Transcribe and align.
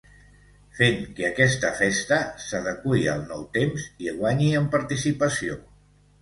Fent 0.77 0.95
que 1.19 1.27
aquesta 1.27 1.69
festa 1.79 2.17
s'adeqüi 2.45 3.05
als 3.13 3.29
nous 3.35 3.45
temps 3.59 3.85
i 4.07 4.15
guanyi 4.23 4.49
en 4.63 4.67
participació. 4.79 5.61